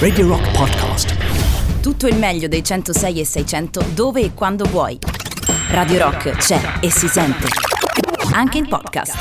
[0.00, 1.14] Radio Rock Podcast.
[1.80, 4.98] Tutto il meglio dei 106 e 600 dove e quando vuoi.
[5.68, 7.46] Radio Rock c'è e si sente.
[8.32, 9.14] Anche in podcast.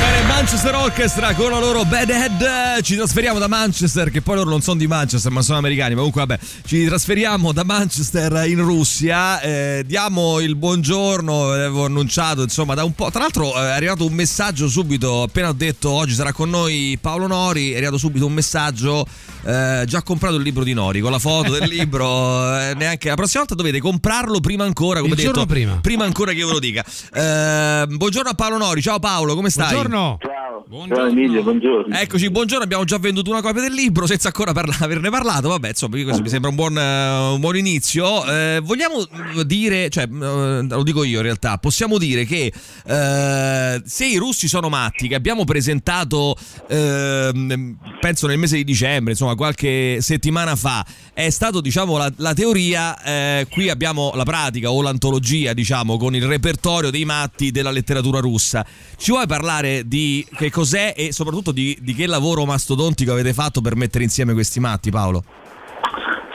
[0.00, 2.82] Bene, Manchester Orchestra con la loro Bad Head.
[2.82, 5.90] Ci trasferiamo da Manchester, che poi loro non sono di Manchester, ma sono americani.
[5.94, 9.40] Ma comunque, vabbè, ci trasferiamo da Manchester in Russia.
[9.40, 13.10] Eh, diamo il buongiorno, avevo annunciato, insomma, da un po'.
[13.10, 16.96] Tra l'altro eh, è arrivato un messaggio subito, appena ho detto oggi sarà con noi
[17.00, 19.06] Paolo Nori, è arrivato subito un messaggio.
[19.44, 22.06] Eh, già comprato il libro di Nori con la foto del libro.
[22.60, 25.78] eh, neanche la prossima volta dovete comprarlo prima ancora, come Il giorno detto, prima.
[25.80, 26.84] prima ancora che io ve lo dica.
[27.12, 28.82] Eh, buongiorno a Paolo Nori.
[28.82, 29.70] Ciao Paolo, come stai?
[29.70, 30.18] Buongiorno.
[30.20, 30.96] Ciao, Buongiorno.
[30.96, 31.94] ciao Emilio, buongiorno.
[31.96, 35.68] Eccoci, buongiorno, abbiamo già venduto una copia del libro senza ancora parla- averne parlato, vabbè
[35.68, 38.24] insomma questo mi sembra un buon, eh, un buon inizio.
[38.26, 39.06] Eh, vogliamo
[39.46, 42.52] dire, cioè eh, lo dico io in realtà, possiamo dire che
[42.88, 46.36] se i russi sono matti, che abbiamo presentato
[46.68, 52.34] ehm, penso nel mese di dicembre, insomma qualche settimana fa, è stato diciamo la, la
[52.34, 57.70] teoria, eh, qui abbiamo la pratica o l'antologia diciamo con il repertorio dei matti della
[57.70, 58.64] letteratura russa.
[58.96, 63.60] Ci vuoi parlare di che cos'è e soprattutto di, di che lavoro mastodontico avete fatto
[63.60, 65.24] per mettere insieme questi matti, Paolo?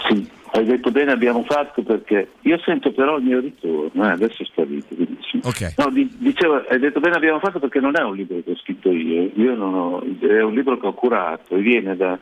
[0.08, 4.44] Sì, hai detto bene abbiamo fatto perché io sento però il mio ritorno, eh, adesso
[4.44, 4.94] è sparito.
[4.94, 5.40] quindi sì.
[5.44, 5.74] Ok.
[5.78, 8.58] No, di- dicevo, hai detto bene abbiamo fatto perché non è un libro che ho
[8.58, 12.20] scritto io, io non ho, è un libro che ho curato e viene da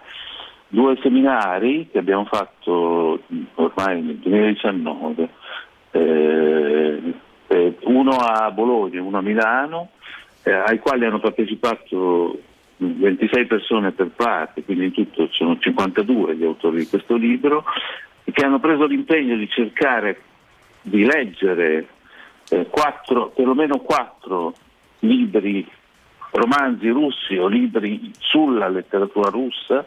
[0.72, 3.20] due seminari che abbiamo fatto
[3.56, 5.30] ormai nel 2019,
[5.92, 7.14] eh,
[7.48, 9.90] eh, uno a Bologna e uno a Milano,
[10.44, 12.40] eh, ai quali hanno partecipato
[12.78, 17.66] 26 persone per parte, quindi in tutto sono 52 gli autori di questo libro,
[18.24, 20.22] che hanno preso l'impegno di cercare
[20.82, 21.88] di leggere
[22.50, 24.54] eh, quattro, perlomeno quattro
[25.00, 25.70] libri,
[26.32, 29.86] romanzi russi o libri sulla letteratura russa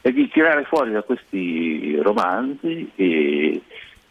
[0.00, 3.62] e di tirare fuori da questi romanzi e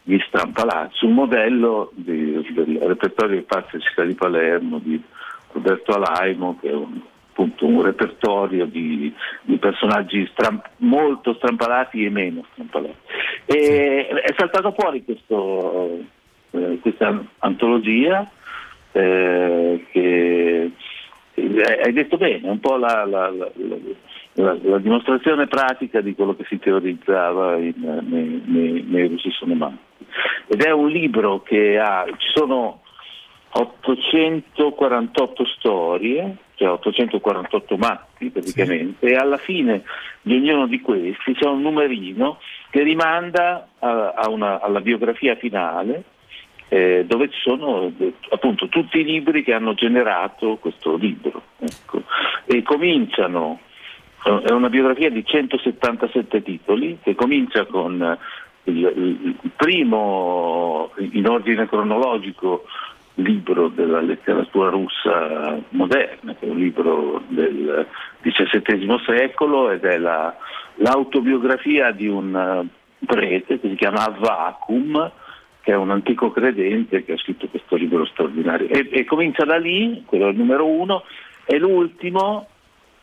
[0.04, 5.02] gli strampalati sul modello di- del repertorio di Pazzi Città di Palermo di
[5.52, 7.00] Roberto Alaimo che è un,
[7.30, 12.96] appunto un repertorio di, di personaggi stram- molto strampalati e meno strampalati.
[13.46, 16.00] E È saltato fuori questo,
[16.52, 18.28] eh, questa antologia
[18.94, 20.72] eh, che
[21.42, 26.46] hai detto bene, è un po' la, la- la- la- dimostrazione pratica di quello che
[26.50, 27.74] si teorizzava in-
[28.08, 29.78] nei, nei, nei russi sono.
[30.48, 32.82] Ed è un libro che ha, ci sono
[33.52, 39.84] 848 storie, cioè 848 matti praticamente, e alla fine
[40.22, 42.40] di ognuno di questi c'è un numerino
[42.72, 46.04] che rimanda a- a una- alla biografia finale
[46.70, 51.42] eh, dove ci sono eh, appunto tutti i libri che hanno generato questo libro.
[51.60, 52.04] ecco.
[52.46, 53.60] E cominciano,
[54.26, 58.18] eh, è una biografia di 177 titoli che comincia con eh,
[58.72, 62.66] il, il- primo in ordine cronologico
[63.16, 67.88] libro della letteratura russa moderna, che è un libro del
[68.22, 70.36] XVII secolo ed è la-
[70.76, 75.12] l'autobiografia di un eh, prete che si chiama Avvacum,
[75.68, 78.70] che è un antico credente che ha scritto questo libro straordinario.
[78.70, 81.04] E, e comincia da lì, quello è il numero uno,
[81.44, 82.48] e l'ultimo,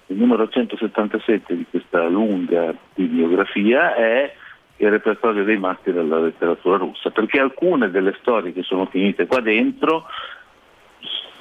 [0.06, 4.32] il numero 177 di questa lunga bibliografia, è
[4.78, 9.40] il repertorio dei matti della letteratura russa, perché alcune delle storie che sono finite qua
[9.40, 10.06] dentro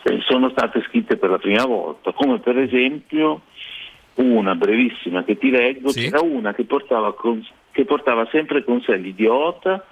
[0.04, 3.44] eh, sono state scritte per la prima volta, come per esempio
[4.16, 6.02] una brevissima che ti leggo, Sì.
[6.10, 9.86] c'era una che portava, con- che portava sempre con sé l'idiota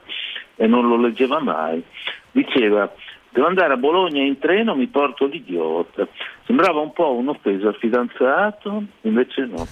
[0.62, 1.84] e non lo leggeva mai.
[2.32, 2.94] Diceva,
[3.30, 6.08] devo andare a Bologna in treno, mi porto l'idiota.
[6.46, 9.68] Sembrava un po' un'offesa al fidanzato, invece no.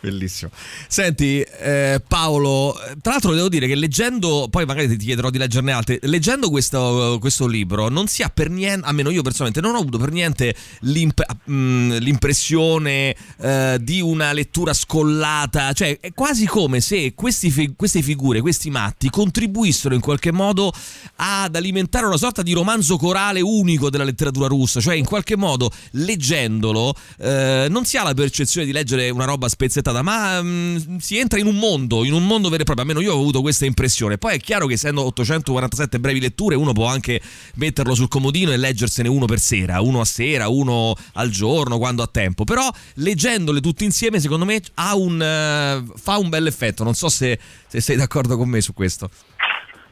[0.00, 0.50] Bellissimo.
[0.86, 5.72] Senti, eh, Paolo, tra l'altro devo dire che leggendo, poi magari ti chiederò di leggerne
[5.72, 9.80] altre, leggendo questo, questo libro non si ha per niente, almeno io personalmente non ho
[9.80, 16.80] avuto per niente l'imp- mh, l'impressione eh, di una lettura scollata, cioè è quasi come
[16.80, 20.72] se fi- queste figure, questi matti, contribuissero in qualche modo
[21.16, 25.70] ad alimentare una sorta di romanzo corale unico della letteratura russa, cioè in qualche modo
[25.92, 31.18] leggendolo eh, non si ha la percezione di leggere una roba spezzettata, ma mm, si
[31.18, 33.64] entra in un mondo, in un mondo vero e proprio, almeno io ho avuto questa
[33.64, 34.18] impressione.
[34.18, 37.20] Poi è chiaro che essendo 847 brevi letture uno può anche
[37.54, 42.02] metterlo sul comodino e leggersene uno per sera, uno a sera, uno al giorno, quando
[42.02, 44.60] ha tempo, però leggendole tutte insieme secondo me
[44.94, 48.74] un, eh, fa un bel effetto, non so se, se sei d'accordo con me su
[48.74, 49.10] questo.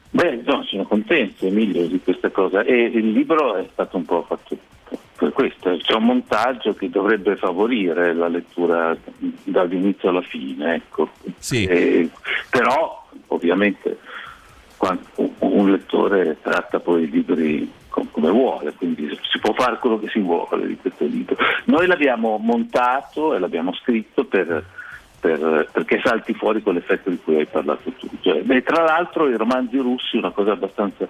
[0.09, 4.25] Beh, no, sono contento Emilio di questa cosa e il libro è stato un po'
[4.27, 4.57] fatto
[5.33, 8.95] questo, c'è un montaggio che dovrebbe favorire la lettura
[9.43, 11.09] dall'inizio alla fine, ecco.
[11.37, 11.65] Sì.
[11.65, 12.09] Eh,
[12.49, 13.97] però ovviamente
[15.39, 17.71] un lettore tratta poi i libri
[18.11, 21.35] come vuole, quindi si può fare quello che si vuole di questo libro.
[21.65, 24.63] Noi l'abbiamo montato e l'abbiamo scritto per,
[25.19, 28.07] per, perché salti fuori quell'effetto di cui hai parlato tu.
[28.21, 31.07] Cioè, beh, tra l'altro i romanzi russi, una cosa abbastanza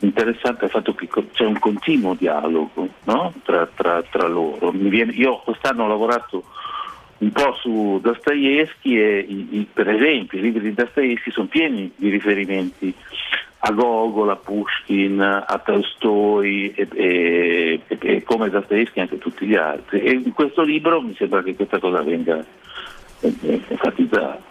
[0.00, 3.32] interessante il fatto che c'è un continuo dialogo no?
[3.44, 4.70] tra, tra, tra, loro.
[4.70, 6.44] Viene, io quest'anno ho lavorato
[7.18, 11.90] un po' su Dostoevsky e i, i, per esempio i libri di Dostoevsky sono pieni
[11.96, 12.94] di riferimenti
[13.60, 20.00] a Gogol, a Pushkin, a Tolstoi e, e, e come Dostoevsky anche tutti gli altri.
[20.00, 22.44] E in questo libro mi sembra che questa cosa venga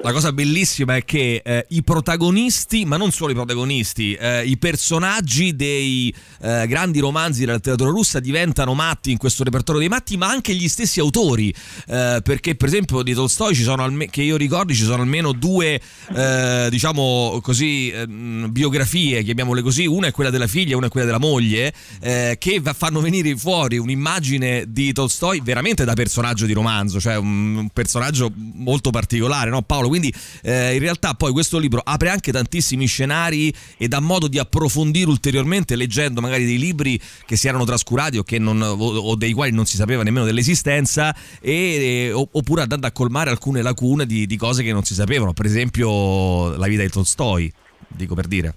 [0.01, 4.57] la cosa bellissima è che eh, i protagonisti, ma non solo i protagonisti, eh, i
[4.57, 10.17] personaggi dei eh, grandi romanzi della letteratura russa diventano matti in questo repertorio dei matti,
[10.17, 11.53] ma anche gli stessi autori,
[11.87, 15.31] eh, perché per esempio di Tolstoi ci sono alme- che io ricordi ci sono almeno
[15.31, 15.79] due
[16.13, 21.05] eh, diciamo così ehm, biografie, chiamiamole così, una è quella della figlia, una è quella
[21.05, 26.99] della moglie, eh, che fanno venire fuori un'immagine di Tolstoi veramente da personaggio di romanzo,
[26.99, 29.87] cioè un, un personaggio molto particolare, no Paolo?
[29.87, 30.13] Quindi
[30.43, 35.09] eh, in realtà poi questo libro apre anche tantissimi scenari e dà modo di approfondire
[35.09, 39.65] ulteriormente leggendo magari dei libri che si erano trascurati o, non, o, dei quali non
[39.65, 44.71] si sapeva nemmeno dell'esistenza e, oppure andando a colmare alcune lacune di, di cose che
[44.71, 47.51] non si sapevano, per esempio la vita di Tolstoi,
[47.87, 48.53] dico per dire.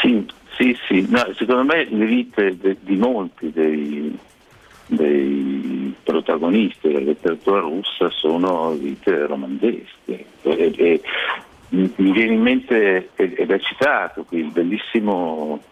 [0.00, 0.26] Sì,
[0.56, 4.18] sì, sì, no, secondo me le vite de, di molti dei,
[4.86, 10.26] dei protagonisti della letteratura russa sono vite romanzesche.
[10.42, 11.00] E, e,
[11.70, 15.62] mi viene in mente, ed è citato qui, il bellissimo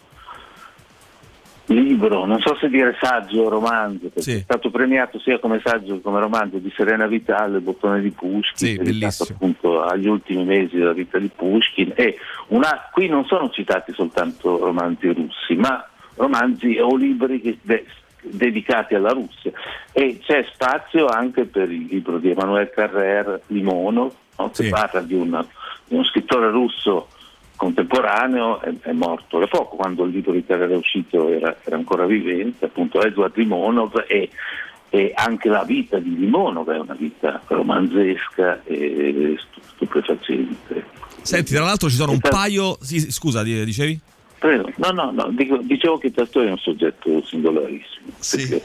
[1.75, 4.37] libro, non so se dire saggio o romanzo, perché sì.
[4.37, 8.11] è stato premiato sia come saggio che come romanzo di Serena Vitale, Il bottone di
[8.11, 11.93] Pushkin, sì, dedicato appunto agli ultimi mesi della vita di Pushkin.
[11.94, 12.17] E
[12.49, 17.58] una, qui non sono citati soltanto romanzi russi, ma romanzi o libri che
[18.22, 19.52] dedicati alla Russia
[19.92, 24.50] e c'è spazio anche per il libro di Emanuele Carrer Limono no?
[24.50, 24.68] che sì.
[24.68, 25.46] parla di, una,
[25.84, 27.08] di, uno scrittore russo
[27.56, 31.76] contemporaneo è, è, morto da poco quando il libro di Carrer è uscito era, era
[31.76, 34.30] ancora vivente appunto Edward Limonov e,
[34.90, 39.38] e, anche la vita di Limonov è una vita romanzesca e
[39.74, 44.00] stupefacente Senti tra l'altro ci sono un paio sì, scusa dicevi?
[44.38, 44.70] Prego.
[44.76, 48.12] No, no, no, dico, dicevo che Tolstoi è un soggetto singolarissimo.
[48.19, 48.37] Sì.
[48.49, 48.64] Perché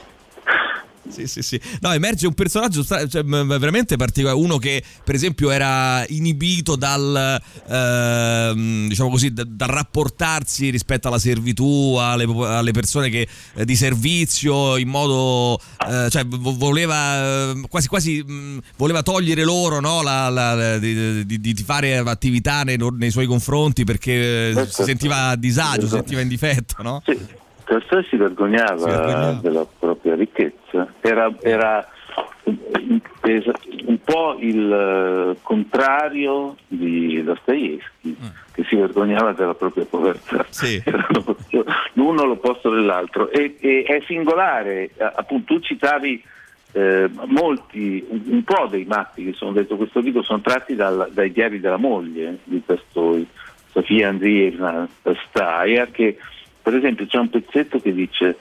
[1.09, 1.59] sì, sì, sì.
[1.81, 4.38] No, emerge un personaggio cioè, veramente particolare.
[4.38, 8.53] Uno che, per esempio, era inibito dal, eh,
[8.88, 14.77] diciamo così, da, dal rapportarsi rispetto alla servitù, alle, alle persone che, eh, di servizio,
[14.77, 15.59] in modo.
[15.88, 21.53] Eh, cioè, voleva quasi quasi mh, voleva togliere loro no, la, la, di, di, di,
[21.63, 24.83] fare attività nei, nei suoi confronti perché si certo.
[24.83, 27.01] sentiva a disagio, si sentiva in difetto, no?
[27.05, 27.41] Sì.
[27.65, 30.62] Tolstoi si vergognava, si vergognava, della propria ricchezza,
[31.03, 31.88] era, era
[32.45, 38.27] un po' il eh, contrario di Dostoevsky, mm.
[38.53, 40.45] che si vergognava della propria povertà.
[40.50, 40.81] Sì.
[41.94, 43.29] L'uno l'opposto dell'altro.
[43.29, 46.23] E, e, è singolare, appunto tu citavi
[46.73, 51.09] eh, molti, un, un, po' dei matti che sono dentro questo libro sono tratti dal,
[51.11, 53.27] dai diari della moglie di Tolstoi,
[53.72, 54.88] Sofia Andrievna
[55.27, 56.17] Staia, che
[56.62, 58.38] per esempio c'è un pezzetto che dice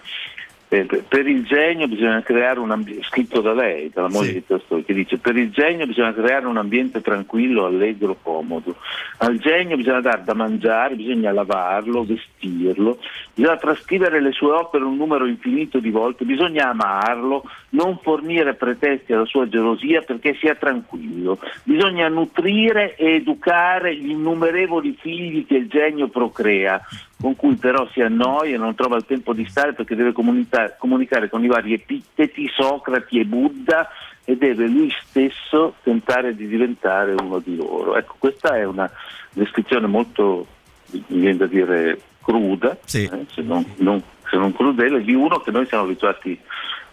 [0.73, 4.33] eh, per il genio bisogna creare un ambiente, scritto da lei, dalla moglie sì.
[4.33, 8.77] di Tolstoi, che dice per il genio bisogna creare un ambiente tranquillo, allegro, comodo.
[9.19, 12.99] Al genio bisogna dar da mangiare, bisogna lavarlo, vestirlo,
[13.35, 19.13] bisogna trascrivere le sue opere un numero infinito di volte, bisogna amarlo, non fornire pretesti
[19.13, 25.69] alla sua gelosia perché sia tranquillo, bisogna nutrire e educare gli innumerevoli figli che il
[25.69, 26.81] genio procrea
[27.23, 31.29] con cui però si annoia e non trova il tempo di stare perché deve comunicare
[31.31, 33.89] con i vari epiteti, Socrati e Buddha
[34.25, 37.97] e deve lui stesso tentare di diventare uno di loro.
[37.97, 38.91] Ecco, questa è una
[39.31, 40.47] descrizione molto,
[40.91, 43.05] mi viene da dire, cruda, sì.
[43.05, 46.37] eh, se, non, non, se, non, crudele, di uno che noi siamo abituati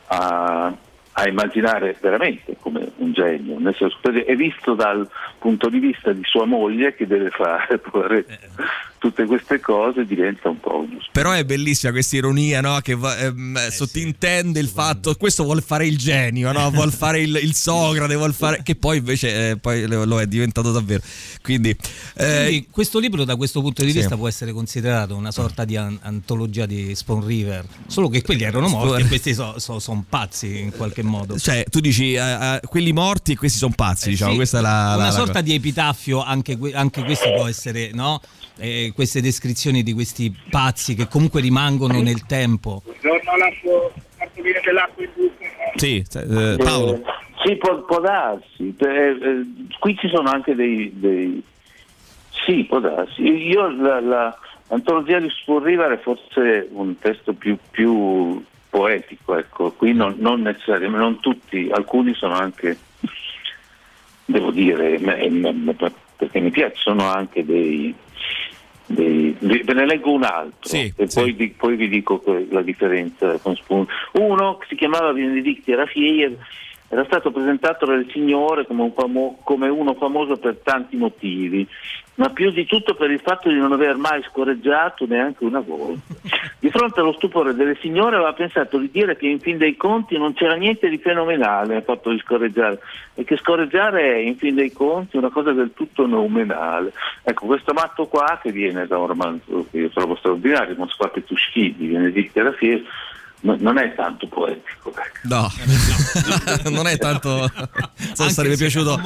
[0.09, 0.71] a,
[1.11, 5.09] a immaginare veramente come un genio, nel senso, è visto dal
[5.39, 8.31] punto di vista di sua moglie che deve fare, poveretto.
[8.31, 12.79] Eh tutte queste cose diventa un po' uno Però è bellissima questa ironia, no?
[12.81, 16.69] Che va, ehm, eh, sottintende sì, il fatto questo vuol fare il genio, no?
[16.69, 20.71] vuol fare il, il Socrate, vuol fare che poi invece eh, poi lo è diventato
[20.71, 21.01] davvero.
[21.41, 24.15] Quindi, eh, Quindi, questo libro da questo punto di vista sì.
[24.17, 28.67] può essere considerato una sorta di an- antologia di Spawn River, solo che quelli erano
[28.67, 31.39] morti e questi sono so, so pazzi in qualche modo.
[31.39, 34.61] Cioè, tu dici uh, quelli morti e questi sono pazzi, eh, diciamo, sì, questa è
[34.61, 35.41] la, una la, sorta la...
[35.41, 38.19] di epitaffio, anche, anche questo può essere, no?
[38.59, 42.81] eh, queste descrizioni di questi pazzi che comunque rimangono nel tempo.
[42.85, 45.45] Buongiorno, lascio partorire dell'acqua in buca.
[45.75, 46.93] Sì, eh, Paolo.
[46.95, 47.01] Eh,
[47.45, 48.75] sì, può, può darsi.
[48.77, 49.45] Eh, eh,
[49.79, 51.41] qui ci sono anche dei, dei...
[52.45, 53.21] Sì, può darsi.
[53.21, 59.71] Io la, la, l'antologia di Spurriver è forse un testo più, più poetico, ecco.
[59.71, 62.77] Qui non, non necessariamente, non tutti, alcuni sono anche,
[64.25, 67.95] devo dire, perché mi piacciono anche dei
[68.89, 71.19] dei, ve ne leggo un altro sì, e sì.
[71.19, 73.85] Poi, poi, vi dico la differenza con Spoon.
[74.13, 76.35] Uno si chiamava Benedicti Rafiev
[76.89, 81.65] era stato presentato dal Signore come, un famo- come, uno famoso per tanti motivi,
[82.15, 86.15] ma più di tutto per il fatto di non aver mai scorreggiato neanche una volta.
[86.59, 90.17] Di fronte allo stupore delle signore aveva pensato di dire che in fin dei conti
[90.17, 92.79] non c'era niente di fenomenale nel fatto di scorreggiare
[93.13, 96.91] e che scorreggiare è in fin dei conti una cosa del tutto nominale.
[97.23, 101.87] Ecco, questo matto qua che viene da un romanzo che io trovo straordinario, Moskva Petuschini,
[101.87, 102.29] viene di
[103.41, 104.89] Non è tanto poetico.
[104.89, 105.19] Ecco.
[105.23, 105.51] No,
[106.69, 107.49] non è tanto.
[108.13, 108.99] So, sarebbe piaciuto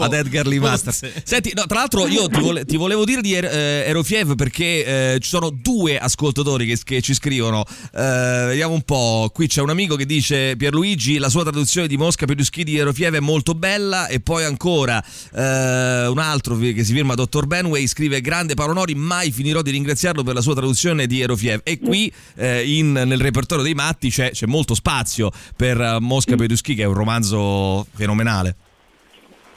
[0.00, 0.94] ad Edgar Lee Master.
[1.22, 5.14] Senti, no, tra l'altro, io ti, vole, ti, volevo dire di er, eh, Erofiev perché
[5.14, 7.64] eh, ci sono due ascoltatori che, che ci scrivono.
[7.92, 9.30] Eh, vediamo un po'.
[9.32, 13.14] Qui c'è un amico che dice: Pierluigi, la sua traduzione di Mosca Peduschi di Erofiev
[13.14, 14.06] è molto bella.
[14.06, 15.02] E poi ancora
[15.34, 17.46] eh, un altro che si firma Dr.
[17.46, 21.60] Benway scrive: Grande Paolo Nori, mai finirò di ringraziarlo per la sua traduzione di Erofiev.
[21.64, 25.98] E qui eh, in, nel repertorio dei dei matti c'è, c'è molto spazio per uh,
[26.00, 28.54] Mosca Peduschi che è un romanzo fenomenale.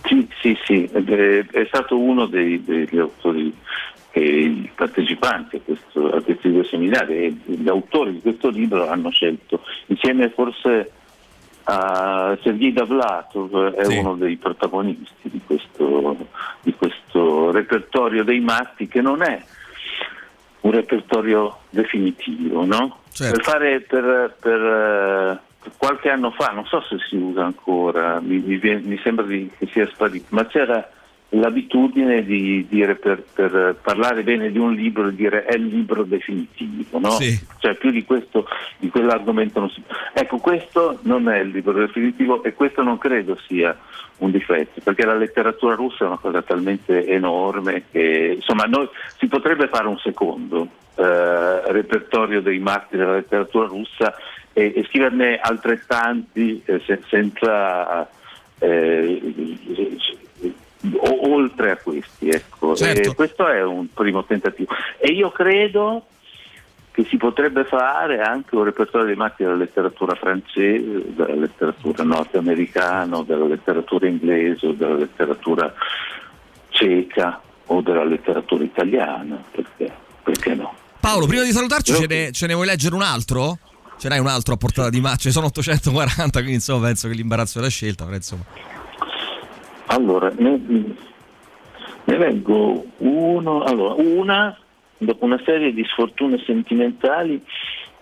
[0.04, 3.54] Sì, sì, sì, è, stato uno dei, degli autori
[4.14, 9.12] i partecipanti a, questo, a, questi due seminari e gli autori di questo libro hanno
[9.12, 10.92] scelto, insieme forse
[11.66, 13.98] a Sergei Davlatov, è sì.
[13.98, 16.16] uno dei protagonisti di questo,
[16.62, 19.44] di questo repertorio dei matti che non è
[20.68, 23.00] un repertorio definitivo, no?
[23.12, 23.36] Certo.
[23.36, 28.20] Per fare per, per, per, eh, qualche anno fa, non so se si usa ancora,
[28.20, 30.88] mi, mi, mi sembra di, che sia sparito, ma c'era
[31.30, 37.00] l'abitudine di dire per, per, parlare bene di un libro dire è il libro definitivo,
[37.00, 37.12] no?
[37.12, 37.38] Sì.
[37.58, 39.82] Cioè più di questo, di quell'argomento non si
[40.14, 43.78] Ecco, questo non è il libro definitivo e questo non credo sia
[44.20, 49.28] un difetto, perché la letteratura russa è una cosa talmente enorme che insomma noi, si
[49.28, 54.16] potrebbe fare un secondo eh, repertorio dei martiri della letteratura russa
[54.54, 58.10] e, e scriverne altrettanti eh, se, senza
[58.60, 59.22] eh,
[61.22, 62.30] oltre a questi.
[62.30, 62.76] Ecco.
[62.76, 63.14] Certo.
[63.14, 64.74] questo è un primo tentativo.
[64.98, 66.06] E io credo
[66.92, 73.22] che si potrebbe fare anche un repertorio dei matti della letteratura francese, della letteratura nordamericana,
[73.22, 75.72] della letteratura inglese, della letteratura
[76.70, 79.94] ceca o della letteratura italiana, perché,
[80.24, 80.74] perché no?
[81.00, 83.60] Paolo, prima di salutarci ce ne, ce ne vuoi leggere un altro?
[84.00, 87.60] Ce n'hai un altro a portata di ne sono 840, quindi insomma penso che l'imbarazzo
[87.60, 88.44] è la scelta, però insomma...
[89.98, 90.62] Allora, ne,
[92.04, 94.56] ne leggo uno, allora, una,
[94.96, 97.44] dopo una serie di sfortune sentimentali,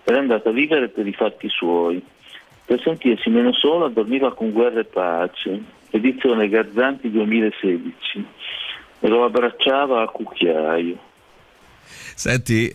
[0.04, 2.04] era andata a vivere per i fatti suoi.
[2.66, 8.26] Per sentirsi meno sola dormiva con Guerra e Pace, edizione Garzanti 2016,
[9.00, 10.98] e lo abbracciava a cucchiaio.
[12.16, 12.74] Senti,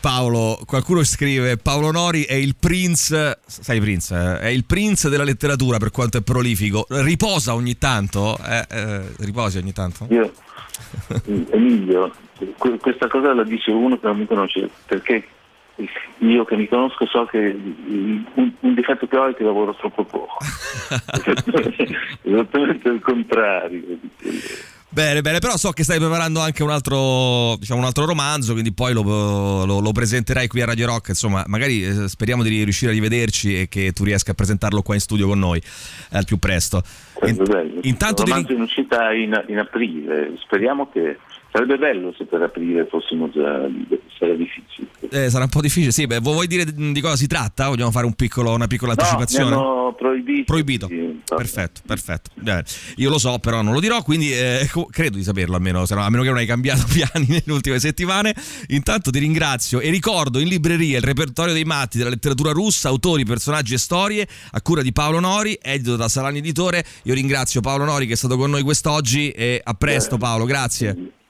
[0.00, 4.38] Paolo, qualcuno scrive Paolo Nori è il prince, sai Prince, eh?
[4.40, 6.84] è il prince della letteratura per quanto è prolifico.
[6.88, 8.36] Riposa ogni tanto?
[8.46, 10.06] Eh, eh, riposi ogni tanto?
[10.10, 10.30] Io,
[11.50, 12.12] Emilio,
[12.58, 15.26] questa cosa la dice uno che non mi conosce, perché
[16.18, 18.24] io che mi conosco so che un,
[18.60, 20.36] un difetto che ho è che lavoro troppo poco.
[22.22, 23.82] Esattamente il contrario.
[24.94, 28.74] Bene, bene, però so che stai preparando anche un altro, diciamo, un altro romanzo, quindi
[28.74, 32.90] poi lo, lo, lo, presenterai qui a Radio Rock, insomma, magari eh, speriamo di riuscire
[32.90, 36.26] a rivederci e che tu riesca a presentarlo qua in studio con noi eh, al
[36.26, 36.82] più presto.
[37.24, 38.54] In, intanto il romanzo devi...
[38.58, 41.16] in uscita in, in aprile, speriamo che
[41.52, 44.88] Sarebbe bello se per aprire fossimo già liberi, sarà difficile.
[45.10, 46.06] Eh, sarà un po' difficile, sì.
[46.06, 47.68] Beh, vuoi dire di cosa si tratta?
[47.68, 49.54] Vogliamo fare un piccolo, una piccola anticipazione?
[49.54, 50.44] No, proibito.
[50.44, 50.86] Proibito.
[50.86, 52.30] Sì, perfetto, perfetto.
[52.42, 52.64] Eh,
[52.96, 56.08] io lo so, però non lo dirò, quindi eh, credo di saperlo almeno, no, a
[56.08, 58.34] meno che non hai cambiato piani nelle ultime settimane.
[58.68, 63.26] Intanto ti ringrazio e ricordo in libreria il repertorio dei matti della letteratura russa, autori,
[63.26, 66.82] personaggi e storie, a cura di Paolo Nori, edito da Salani Editore.
[67.02, 71.20] Io ringrazio Paolo Nori che è stato con noi quest'oggi e a presto Paolo, grazie.